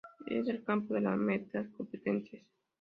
[0.25, 2.41] Es el campo de las meta competencias.